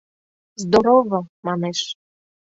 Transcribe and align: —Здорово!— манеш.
—Здорово!— 0.63 1.19
манеш. 1.45 1.79